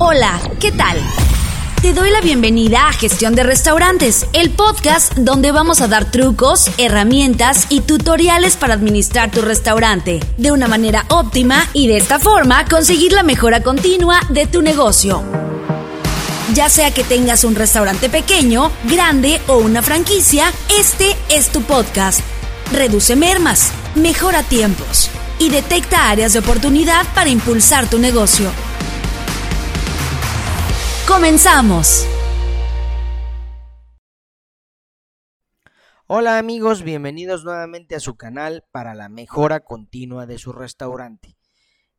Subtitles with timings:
[0.00, 0.98] Hola, ¿qué tal?
[1.80, 6.68] Te doy la bienvenida a Gestión de Restaurantes, el podcast donde vamos a dar trucos,
[6.78, 12.64] herramientas y tutoriales para administrar tu restaurante de una manera óptima y de esta forma
[12.64, 15.22] conseguir la mejora continua de tu negocio.
[16.54, 22.20] Ya sea que tengas un restaurante pequeño, grande o una franquicia, este es tu podcast.
[22.72, 25.08] Reduce mermas, mejora tiempos
[25.38, 28.50] y detecta áreas de oportunidad para impulsar tu negocio.
[31.06, 32.08] Comenzamos.
[36.06, 41.36] Hola amigos, bienvenidos nuevamente a su canal para la mejora continua de su restaurante.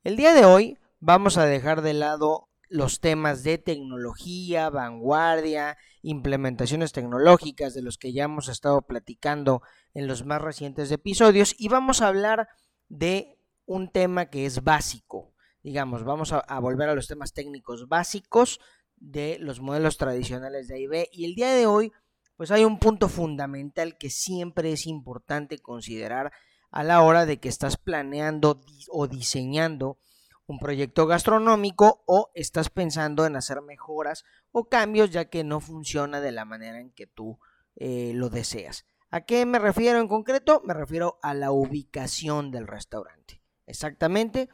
[0.04, 6.92] El día de hoy vamos a dejar de lado los temas de tecnología, vanguardia, implementaciones
[6.92, 9.62] tecnológicas de los que ya hemos estado platicando
[9.94, 12.48] en los más recientes episodios y vamos a hablar
[12.90, 15.36] de un tema que es básico.
[15.62, 18.60] Digamos, vamos a, volver a los temas técnicos básicos
[19.06, 21.92] de los modelos tradicionales de AIB y el día de hoy
[22.36, 26.34] pues hay un punto fundamental que siempre es importante considerar
[26.72, 30.00] a la hora de que estás planeando o diseñando
[30.48, 36.20] un proyecto gastronómico o estás pensando en hacer mejoras o cambios ya que no funciona
[36.20, 37.40] de la manera en que tú
[37.76, 38.86] eh, lo deseas.
[39.12, 40.62] ¿A qué me refiero en concreto?
[40.66, 43.42] Me refiero a la ubicación del restaurante.
[43.68, 44.50] Exactamente,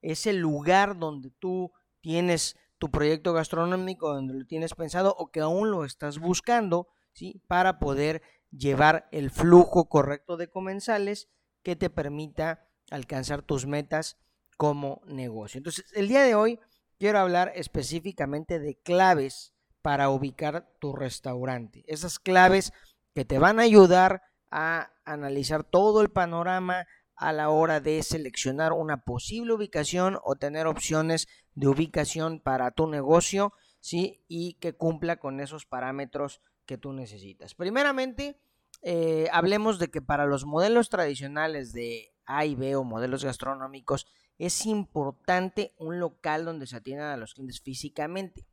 [0.00, 5.40] es el lugar donde tú tienes tu proyecto gastronómico, donde lo tienes pensado o que
[5.40, 7.42] aún lo estás buscando, ¿sí?
[7.46, 11.28] Para poder llevar el flujo correcto de comensales
[11.62, 14.16] que te permita alcanzar tus metas
[14.56, 15.58] como negocio.
[15.58, 16.60] Entonces, el día de hoy
[16.98, 21.84] quiero hablar específicamente de claves para ubicar tu restaurante.
[21.86, 22.72] Esas claves
[23.14, 28.72] que te van a ayudar a analizar todo el panorama a la hora de seleccionar
[28.72, 34.22] una posible ubicación o tener opciones de ubicación para tu negocio, ¿sí?
[34.28, 37.54] Y que cumpla con esos parámetros que tú necesitas.
[37.54, 38.38] Primeramente,
[38.82, 44.06] eh, hablemos de que para los modelos tradicionales de A y B o modelos gastronómicos,
[44.38, 48.44] es importante un local donde se atiendan a los clientes físicamente.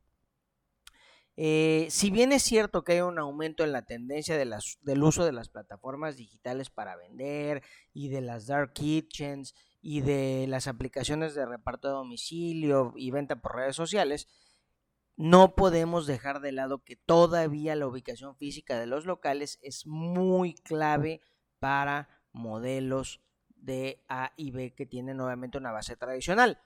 [1.36, 5.32] Eh, si bien es cierto que hay un aumento en la tendencia del uso de
[5.32, 7.62] las plataformas digitales para vender
[7.92, 13.36] y de las dark kitchens y de las aplicaciones de reparto de domicilio y venta
[13.36, 14.28] por redes sociales,
[15.16, 20.54] no podemos dejar de lado que todavía la ubicación física de los locales es muy
[20.54, 21.20] clave
[21.58, 26.60] para modelos de A y B que tienen nuevamente una base tradicional.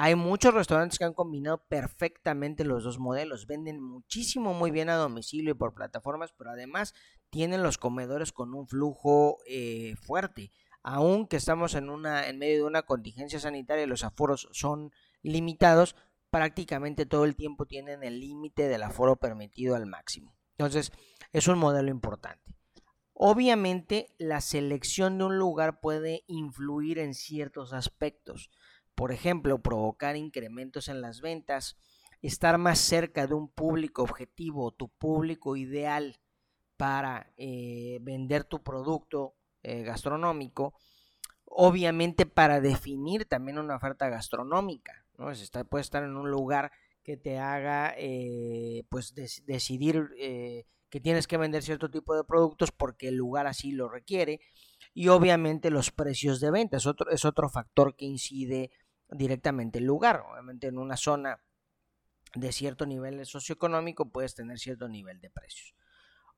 [0.00, 4.94] Hay muchos restaurantes que han combinado perfectamente los dos modelos, venden muchísimo muy bien a
[4.94, 6.94] domicilio y por plataformas, pero además
[7.30, 10.52] tienen los comedores con un flujo eh, fuerte.
[10.84, 14.92] Aunque estamos en, una, en medio de una contingencia sanitaria y los aforos son
[15.22, 15.96] limitados,
[16.30, 20.32] prácticamente todo el tiempo tienen el límite del aforo permitido al máximo.
[20.58, 20.92] Entonces,
[21.32, 22.54] es un modelo importante.
[23.14, 28.48] Obviamente, la selección de un lugar puede influir en ciertos aspectos.
[28.98, 31.76] Por ejemplo, provocar incrementos en las ventas,
[32.20, 36.18] estar más cerca de un público objetivo, tu público ideal
[36.76, 40.74] para eh, vender tu producto eh, gastronómico.
[41.44, 45.06] Obviamente para definir también una oferta gastronómica.
[45.16, 45.30] ¿no?
[45.70, 46.72] puede estar en un lugar
[47.04, 50.08] que te haga eh, pues decidir
[50.90, 54.40] que tienes que vender cierto tipo de productos porque el lugar así lo requiere.
[54.92, 58.72] Y obviamente los precios de venta es otro, es otro factor que incide
[59.10, 60.24] directamente el lugar.
[60.30, 61.40] Obviamente en una zona
[62.34, 65.74] de cierto nivel socioeconómico puedes tener cierto nivel de precios.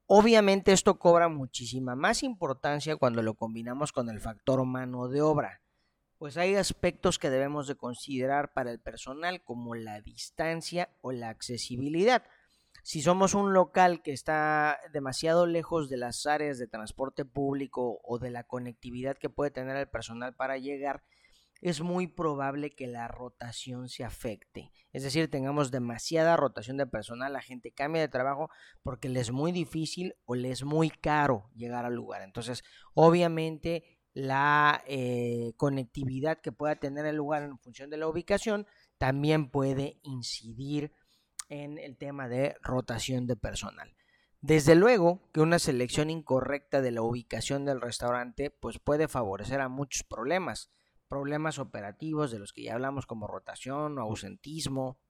[0.06, 5.60] Obviamente esto cobra muchísima más importancia cuando lo combinamos con el factor mano de obra,
[6.18, 11.28] pues hay aspectos que debemos de considerar para el personal como la distancia o la
[11.28, 12.24] accesibilidad.
[12.82, 18.18] Si somos un local que está demasiado lejos de las áreas de transporte público o
[18.18, 21.04] de la conectividad que puede tener el personal para llegar,
[21.60, 24.72] es muy probable que la rotación se afecte.
[24.92, 28.50] Es decir, tengamos demasiada rotación de personal, la gente cambia de trabajo
[28.82, 32.22] porque le es muy difícil o le es muy caro llegar al lugar.
[32.22, 32.62] Entonces,
[32.94, 38.66] obviamente, la eh, conectividad que pueda tener el lugar en función de la ubicación
[38.98, 40.92] también puede incidir
[41.48, 43.94] en el tema de rotación de personal.
[44.40, 49.68] Desde luego que una selección incorrecta de la ubicación del restaurante pues puede favorecer a
[49.68, 50.70] muchos problemas,
[51.10, 55.00] problemas operativos de los que ya hablamos como rotación o ausentismo,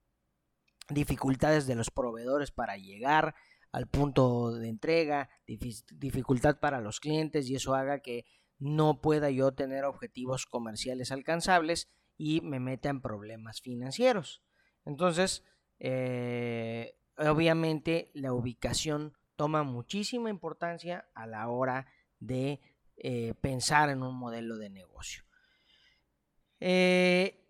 [0.88, 3.34] dificultades de los proveedores para llegar
[3.70, 8.24] al punto de entrega, dificultad para los clientes y eso haga que
[8.58, 14.42] no pueda yo tener objetivos comerciales alcanzables y me meta en problemas financieros.
[14.86, 15.44] Entonces,
[15.78, 21.86] eh, obviamente la ubicación toma muchísima importancia a la hora
[22.18, 22.60] de
[22.96, 25.29] eh, pensar en un modelo de negocio.
[26.60, 27.40] Eh,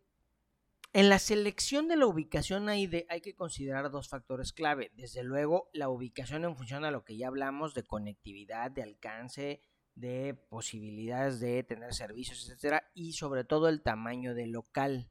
[0.93, 4.91] en la selección de la ubicación hay, que considerar dos factores clave.
[4.97, 9.62] Desde luego, la ubicación en función a lo que ya hablamos de conectividad, de alcance,
[9.95, 15.11] de posibilidades de tener servicios, etcétera, y sobre todo el tamaño del local.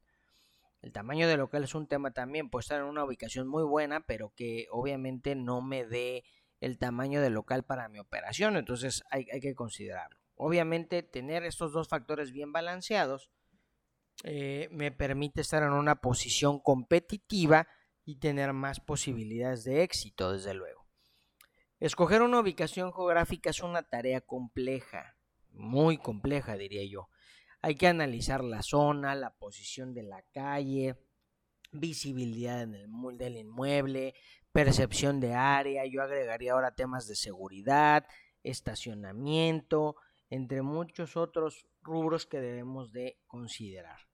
[0.82, 4.06] El tamaño del local es un tema también, puede estar en una ubicación muy buena,
[4.06, 6.24] pero que obviamente no me dé
[6.60, 10.20] el tamaño del local para mi operación, entonces hay, que considerarlo.
[10.36, 13.30] Obviamente tener estos dos factores bien balanceados
[14.24, 17.68] eh, me permite estar en una posición competitiva
[18.04, 20.86] y tener más posibilidades de éxito, desde luego.
[21.80, 25.16] Escoger una ubicación geográfica es una tarea compleja,
[25.52, 27.10] muy compleja diría yo.
[27.62, 30.98] Hay que analizar la zona, la posición de la calle,
[31.72, 34.14] visibilidad en el, del inmueble,
[34.52, 38.06] percepción de área, yo agregaría ahora temas de seguridad,
[38.44, 39.96] estacionamiento,
[40.30, 44.09] entre muchos otros rubros que debemos de considerar.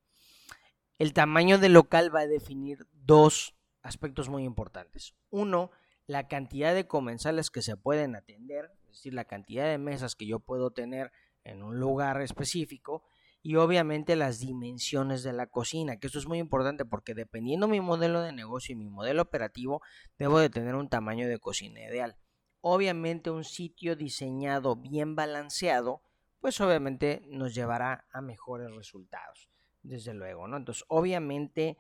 [0.98, 5.14] El tamaño del local va a definir dos aspectos muy importantes.
[5.30, 5.72] Uno,
[6.08, 10.26] la cantidad de comensales que se pueden atender, es decir, la cantidad de mesas que
[10.26, 11.12] yo puedo tener
[11.44, 13.04] en un lugar específico
[13.42, 17.82] y obviamente las dimensiones de la cocina, que eso es muy importante porque dependiendo mi
[17.82, 19.82] modelo de negocio y mi modelo operativo,
[20.18, 22.18] debo de tener un tamaño de cocina ideal.
[22.62, 26.02] Obviamente un sitio diseñado bien balanceado,
[26.40, 29.50] pues obviamente nos llevará a mejores resultados,
[29.86, 30.58] desde luego, ¿no?
[30.58, 31.78] Entonces, obviamente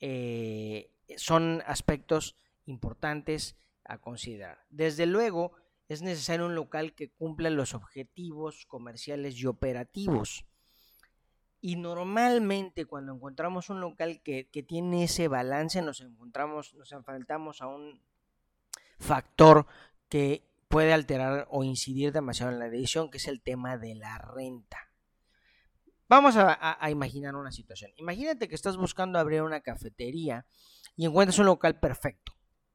[0.00, 2.36] eh, son aspectos
[2.66, 4.64] importantes a considerar.
[4.70, 5.52] Desde luego,
[5.88, 10.44] es necesario un local que cumpla los objetivos comerciales y operativos.
[11.60, 17.68] Y normalmente cuando encontramos un local que, tiene ese balance, nos encontramos, nos enfrentamos a
[17.68, 18.00] un
[18.98, 19.66] factor
[20.08, 24.18] que puede alterar o incidir demasiado en la decisión, que es el tema de la
[24.18, 24.90] renta.
[26.08, 27.90] Vamos a, imaginar una situación.
[27.96, 30.46] Imagínate que estás buscando abrir una cafetería
[30.94, 32.32] y encuentras un local perfecto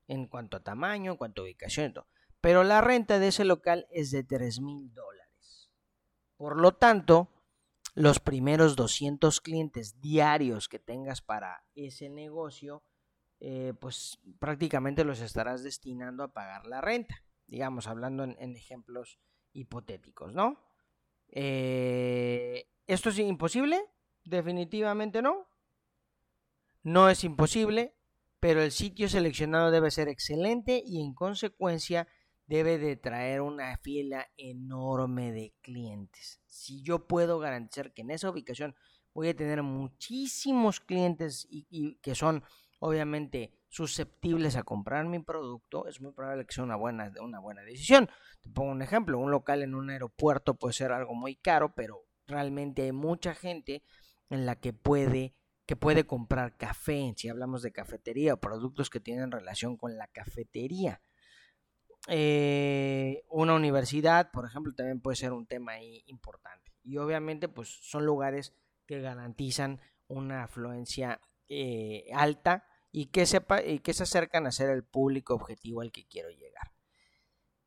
[0.07, 1.93] en cuanto a tamaño, en cuanto a ubicación,
[2.41, 5.71] pero la renta de ese local es de 3 mil dólares.
[6.35, 7.29] Por lo tanto,
[7.93, 12.83] los primeros 200 clientes diarios que tengas para ese negocio,
[13.39, 19.19] eh, pues prácticamente los estarás destinando a pagar la renta, digamos, hablando en, ejemplos
[19.53, 20.57] hipotéticos, ¿no?
[21.31, 23.81] Eh, ¿Esto es imposible?
[24.23, 25.47] Definitivamente no.
[26.83, 27.95] No es imposible,
[28.39, 32.07] pero el sitio seleccionado debe ser excelente y en consecuencia
[32.47, 36.41] debe de traer una fila enorme de clientes.
[36.47, 38.75] Si yo puedo garantizar que en esa ubicación
[39.13, 42.43] voy a tener muchísimos clientes y, que son
[42.79, 47.61] obviamente susceptibles a comprar mi producto, es muy probable que sea una buena, una buena
[47.63, 48.09] decisión.
[48.41, 52.05] Te pongo un ejemplo, un local en un aeropuerto puede ser algo muy caro, pero
[52.27, 53.81] realmente hay mucha gente
[54.29, 55.35] en la que puede
[55.65, 60.07] que puede comprar café, si hablamos de cafetería o productos que tienen relación con la
[60.07, 61.01] cafetería.
[62.09, 66.73] Eh, una universidad, por ejemplo, también puede ser un tema importante.
[66.83, 68.53] Y obviamente, pues son lugares
[68.85, 74.69] que garantizan una afluencia eh, alta y que, sepa, y que se acercan a ser
[74.69, 76.71] el público objetivo al que quiero llegar.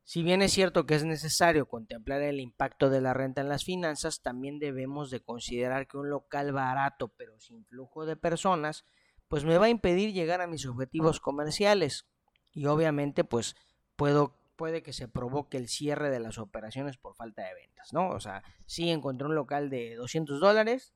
[0.03, 3.63] Si bien es cierto que es necesario contemplar el impacto de la renta en las
[3.63, 8.85] finanzas, también debemos de considerar que un local barato pero sin flujo de personas,
[9.27, 12.05] pues me va a impedir llegar a mis objetivos comerciales
[12.53, 13.55] y obviamente pues
[13.95, 18.09] puedo, puede que se provoque el cierre de las operaciones por falta de ventas, ¿no?
[18.09, 20.93] O sea, sí encontré un local de 200 dólares,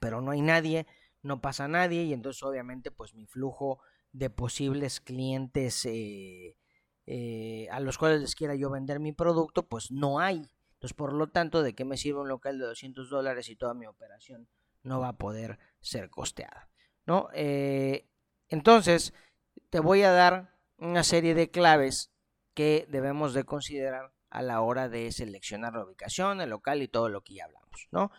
[0.00, 0.86] pero no hay nadie,
[1.22, 3.80] no pasa nadie y entonces obviamente pues mi flujo
[4.12, 6.56] de posibles clientes eh,
[7.06, 10.50] eh, a los cuales les quiera yo vender mi producto pues no hay.
[10.74, 13.74] Entonces por lo tanto, ¿de qué me sirve un local de 200 dólares y toda
[13.74, 14.48] mi operación
[14.82, 16.68] no va a poder ser costeada?
[17.06, 17.28] ¿no?
[17.34, 18.08] Eh,
[18.48, 19.14] entonces,
[19.70, 22.12] te voy a dar una serie de claves
[22.54, 27.08] que debemos de considerar a la hora de seleccionar la ubicación, el local y todo
[27.08, 28.10] lo que ya hablamos, ¿no?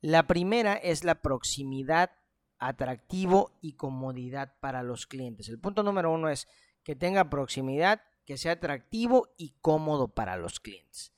[0.00, 2.12] La primera es la proximidad,
[2.58, 5.48] atractivo y comodidad para los clientes.
[5.48, 6.48] El punto número uno es
[6.82, 11.12] que tenga proximidad, que sea atractivo y cómodo para los clientes.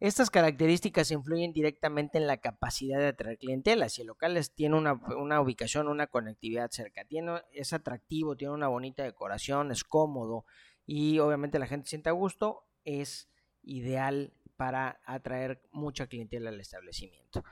[0.00, 3.88] Estas características influyen directamente en la capacidad de atraer clientela.
[3.88, 9.02] Si el local tiene una, ubicación, una conectividad cerca, tiene, es atractivo, tiene una bonita
[9.02, 10.44] decoración, es cómodo,
[10.84, 13.30] y obviamente la gente siente a gusto, es
[13.62, 17.42] ideal para atraer mucha clientela al establecimiento.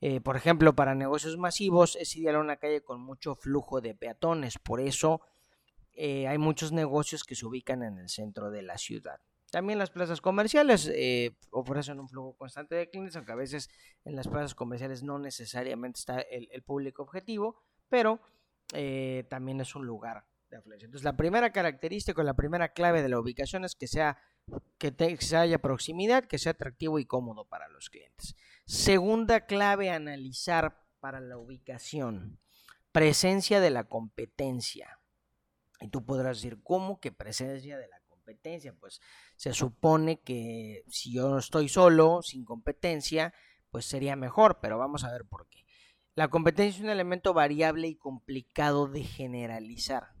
[0.00, 4.58] Eh, por ejemplo, para negocios masivos es ideal una calle con mucho flujo de peatones,
[4.58, 5.20] por eso
[5.92, 9.20] eh, hay muchos negocios que se ubican en el centro de la ciudad.
[9.50, 13.68] También las plazas comerciales eh, ofrecen un flujo constante de clientes, aunque a veces
[14.04, 18.20] en las plazas comerciales no necesariamente está el, público objetivo, pero
[19.28, 20.86] también es un lugar de afluencia.
[20.86, 24.16] Entonces, la primera característica, la primera clave de la ubicación es que sea
[24.78, 28.36] que, te, que haya proximidad, que sea atractivo y cómodo para los clientes.
[28.64, 32.38] Segunda clave analizar para la ubicación,
[32.92, 34.98] presencia de la competencia.
[35.80, 38.74] Y tú podrás decir, ¿cómo que presencia de la competencia?
[38.78, 39.00] Pues
[39.36, 43.34] se supone que si yo estoy solo, sin competencia,
[43.70, 45.64] pues sería mejor, pero vamos a ver por qué.
[46.14, 50.12] La competencia es un elemento variable y complicado de generalizar.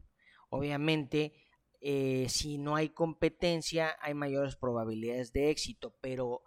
[0.48, 1.34] Obviamente,
[1.80, 6.42] eh, si no hay competencia, hay mayores probabilidades de éxito, pero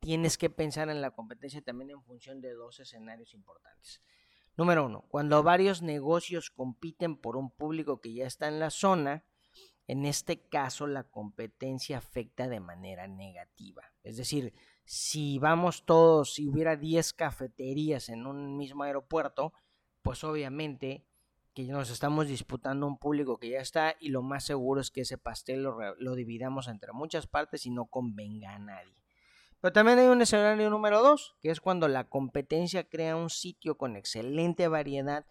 [0.00, 4.02] tienes que pensar en la competencia también en función de dos escenarios importantes.
[4.56, 9.24] Número uno, cuando varios negocios compiten por un público que ya está en la zona,
[9.86, 13.92] en este caso la competencia afecta de manera negativa.
[14.02, 14.54] Es decir,
[14.84, 19.52] si vamos todos, si hubiera 10 cafeterías en un mismo aeropuerto,
[20.02, 21.06] pues obviamente
[21.66, 25.00] que nos estamos disputando un público que ya está y lo más seguro es que
[25.00, 28.94] ese pastel lo, dividamos entre muchas partes y no convenga a nadie.
[29.60, 33.76] Pero también hay un escenario número dos, que es cuando la competencia crea un sitio
[33.76, 35.26] con excelente variedad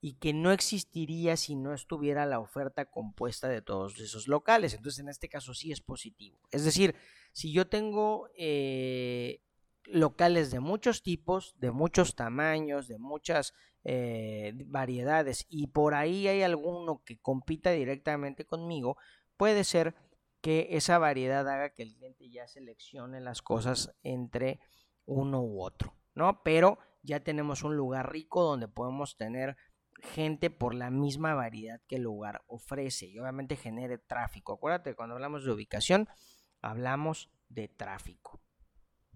[0.00, 4.74] y que no existiría si no estuviera la oferta compuesta de todos esos locales.
[4.74, 6.38] Entonces, en este caso sí es positivo.
[6.52, 6.94] Es decir,
[7.32, 9.40] si yo tengo eh,
[9.86, 16.42] locales de muchos tipos, de muchos tamaños, de muchas eh, variedades, y por ahí hay
[16.42, 18.96] alguno que compita directamente conmigo,
[19.36, 19.94] puede ser
[20.40, 24.60] que esa variedad haga que el cliente ya seleccione las cosas entre
[25.06, 26.42] uno u otro, ¿no?
[26.42, 29.56] Pero ya tenemos un lugar rico donde podemos tener
[30.02, 34.54] gente por la misma variedad que el lugar ofrece y obviamente genere tráfico.
[34.54, 36.08] Acuérdate, cuando hablamos de ubicación,
[36.60, 38.43] hablamos de tráfico.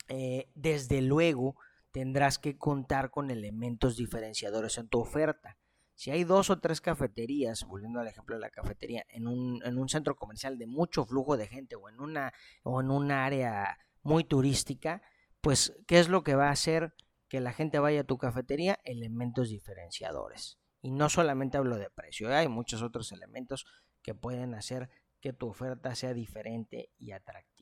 [0.08, 1.56] Eh, desde luego,
[1.90, 5.58] tendrás que contar con elementos diferenciadores en tu oferta.
[5.94, 9.78] Si hay dos o tres cafeterías, volviendo al ejemplo de la cafetería, en un, en
[9.78, 13.78] un centro comercial de mucho flujo de gente o en una o en un área
[14.02, 15.02] muy turística,
[15.40, 16.94] pues ¿qué es lo que va a hacer
[17.28, 18.78] que la gente vaya a tu cafetería?
[18.84, 20.58] Elementos diferenciadores.
[20.80, 22.36] Y no solamente hablo de precio, ¿eh?
[22.36, 23.66] hay muchos otros elementos
[24.00, 24.88] que pueden hacer
[25.20, 27.57] que tu oferta sea diferente y atractiva.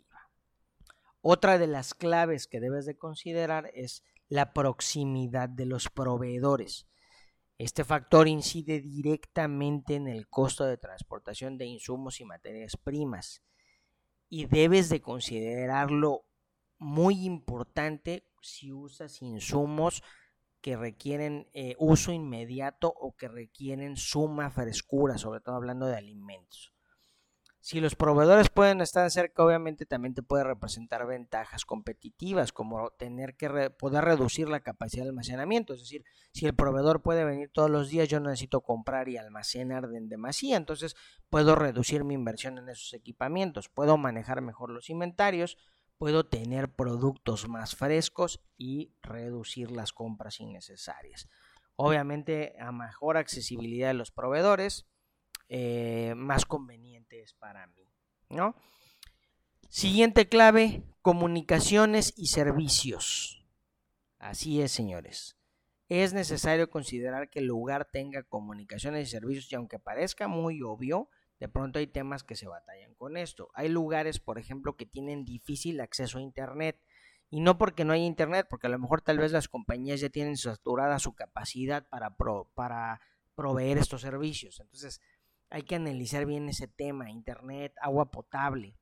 [1.28, 6.87] Otra de las claves que debes de considerar es la proximidad de los proveedores.
[7.59, 13.42] Este factor incide directamente en el costo de transportación de insumos y materias primas
[14.28, 16.26] y debes de considerarlo
[16.78, 20.04] muy importante si usas insumos
[20.61, 26.75] que requieren eh, uso inmediato o que requieren suma frescura, sobre todo hablando de alimentos.
[27.66, 33.35] Si los proveedores pueden estar cerca, obviamente también te puede representar ventajas competitivas, como tener
[33.37, 35.75] que poder reducir la capacidad de almacenamiento.
[35.75, 39.88] Es decir, si el proveedor puede venir todos los días, yo necesito comprar y almacenar
[39.92, 40.56] en demasía.
[40.56, 40.94] Entonces,
[41.28, 45.58] puedo reducir mi inversión en esos equipamientos, puedo manejar mejor los inventarios,
[45.99, 51.28] puedo tener productos más frescos y reducir las compras innecesarias.
[51.75, 54.87] Obviamente, a mejor accesibilidad de los proveedores,
[55.48, 57.88] eh, más convenientes para mí,
[58.30, 58.56] ¿no?
[59.68, 63.44] Siguiente clave, comunicaciones y servicios.
[64.18, 65.36] Así es, señores.
[65.88, 71.08] Es necesario considerar que el lugar tenga comunicaciones y servicios y aunque parezca muy obvio,
[71.38, 73.50] de pronto hay temas que se batallan con esto.
[73.54, 76.80] Hay lugares, por ejemplo, que tienen difícil acceso a Internet.
[77.28, 80.08] Y no porque no haya Internet, porque a lo mejor tal vez las compañías ya
[80.08, 82.16] tienen saturada su capacidad para,
[82.54, 83.00] para
[83.34, 84.60] proveer estos servicios.
[84.60, 85.00] Entonces,
[85.50, 88.76] hay que analizar bien ese tema, internet, agua potable,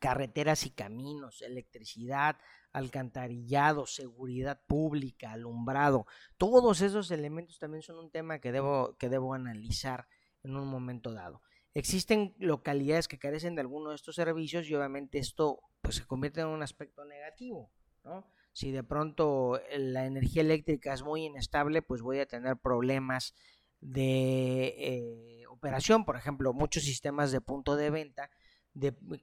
[0.00, 2.36] carreteras y caminos, electricidad,
[2.72, 6.06] alcantarillado, seguridad pública, alumbrado.
[6.38, 10.06] Todos esos elementos también son un tema que debo, que debo analizar
[10.42, 11.42] en un momento dado.
[11.74, 16.40] Existen localidades que carecen de alguno de estos servicios y obviamente esto pues, se convierte
[16.40, 17.70] en un aspecto negativo.
[18.04, 18.26] ¿no?
[18.52, 23.34] Si de pronto la energía eléctrica es muy inestable, pues voy a tener problemas
[23.80, 28.30] de eh, operación, por ejemplo, muchos sistemas de punto de venta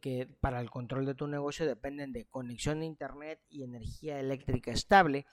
[0.01, 4.71] que para el control de tu negocio dependen de conexión a internet y energía eléctrica
[4.71, 5.25] estable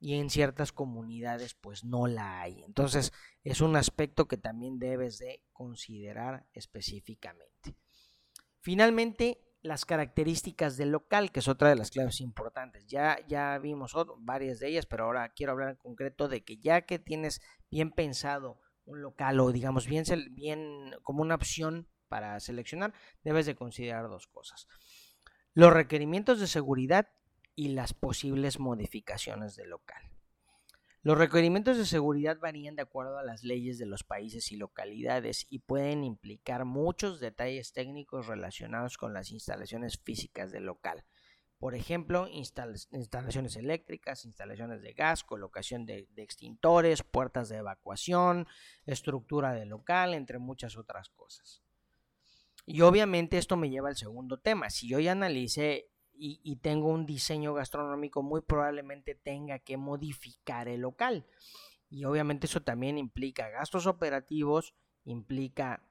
[0.00, 2.64] y en ciertas comunidades pues no la hay.
[2.64, 3.12] Entonces
[3.44, 7.76] es un aspecto que también debes de considerar específicamente.
[8.58, 12.84] Finalmente, las características del local, que es otra de las claves importantes.
[12.88, 16.82] Ya, ya vimos varias de ellas, pero ahora quiero hablar en concreto de que ya
[16.82, 22.94] que tienes bien pensado un local o digamos bien, bien como una opción para seleccionar,
[23.22, 24.66] debes de considerar dos cosas.
[25.54, 27.08] Los requerimientos de seguridad
[27.54, 30.02] y las posibles modificaciones del local.
[31.02, 35.46] Los requerimientos de seguridad varían de acuerdo a las leyes de los países y localidades
[35.48, 41.04] y pueden implicar muchos detalles técnicos relacionados con las instalaciones físicas del local.
[41.58, 48.46] Por ejemplo, instalaciones eléctricas, instalaciones de gas, colocación de, extintores, puertas de evacuación,
[48.86, 51.64] estructura del local, entre muchas otras cosas.
[52.64, 54.70] Y obviamente esto me lleva al segundo tema.
[54.70, 60.82] Si yo ya analicé y, tengo un diseño gastronómico, muy probablemente tenga que modificar el
[60.82, 61.26] local.
[61.90, 64.74] Y obviamente eso también implica gastos operativos,
[65.04, 65.87] implica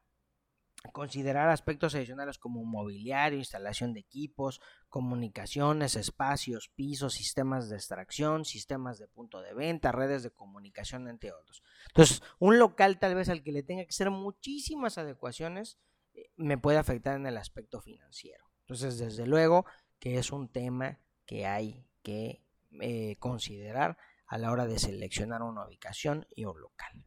[0.92, 9.00] considerar aspectos adicionales como mobiliario, instalación de equipos, comunicaciones, espacios, pisos, sistemas de extracción, sistemas
[9.00, 11.64] de punto de venta, redes de comunicación, entre otros.
[11.88, 15.80] Entonces, un local tal vez al que le tenga que hacer muchísimas adecuaciones
[16.14, 18.46] eh, me puede afectar en el aspecto financiero.
[18.62, 19.66] Entonces, desde luego
[20.00, 22.44] que es un tema que hay que
[22.82, 27.07] eh, considerar a la hora de seleccionar una ubicación y un local.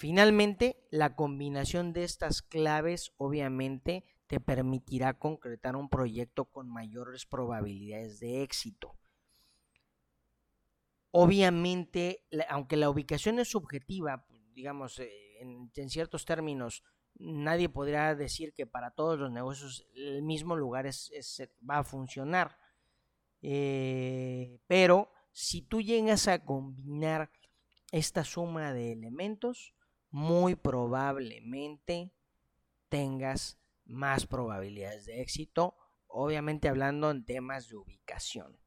[0.00, 8.18] Finalmente, la combinación de estas claves obviamente te permitirá concretar un proyecto con mayores probabilidades
[8.18, 8.96] de éxito.
[11.10, 16.82] Obviamente, aunque la ubicación es subjetiva, digamos, eh, en, ciertos términos,
[17.16, 22.56] nadie podrá decir que para todos los negocios el mismo lugar va a funcionar.
[23.42, 27.30] Eh, pero si tú llegas a combinar
[27.92, 29.74] esta suma de elementos,
[30.10, 32.12] muy probablemente
[32.88, 35.76] tengas más probabilidades de éxito,
[36.06, 38.58] obviamente hablando en temas de ubicación.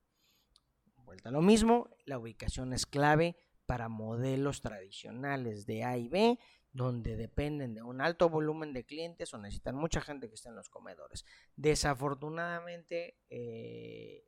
[0.97, 3.35] Vuelta a lo mismo, la ubicación es clave
[3.65, 6.39] para modelos tradicionales de A y B,
[6.71, 10.55] donde dependen de un alto volumen de clientes o necesitan mucha gente que esté en
[10.55, 11.25] los comedores.
[11.55, 14.25] Desafortunadamente eh,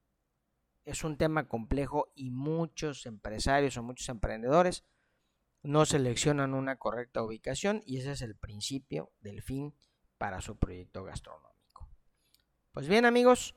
[0.84, 4.84] es un tema complejo y muchos empresarios o muchos emprendedores
[5.66, 9.74] no seleccionan una correcta ubicación y ese es el principio del fin
[10.18, 11.90] para su proyecto gastronómico.
[12.72, 13.56] Pues bien amigos,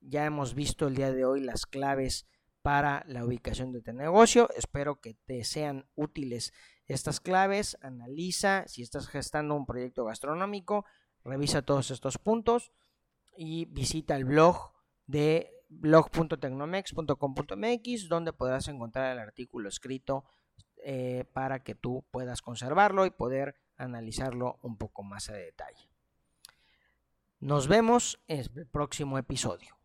[0.00, 2.26] ya hemos visto el día de hoy las claves
[2.62, 4.48] para la ubicación de tu negocio.
[4.56, 6.52] Espero que te sean útiles
[6.86, 7.78] estas claves.
[7.82, 10.84] Analiza si estás gestando un proyecto gastronómico,
[11.24, 12.72] revisa todos estos puntos
[13.36, 14.72] y visita el blog
[15.06, 20.24] de blog.tecnomex.com.mx donde podrás encontrar el artículo escrito
[20.84, 25.88] eh, para que tú puedas conservarlo y poder analizarlo un poco más a detalle.
[27.40, 29.76] Nos vemos en el próximo episodio.